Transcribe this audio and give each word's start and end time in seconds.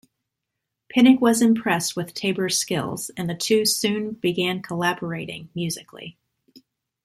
Pinnick 0.91 1.19
was 1.19 1.43
impressed 1.43 1.95
with 1.95 2.15
Tabor's 2.15 2.57
skills 2.57 3.11
and 3.15 3.29
the 3.29 3.35
two 3.35 3.65
soon 3.65 4.13
began 4.13 4.63
collaborating 4.63 5.49
musically. 5.53 6.17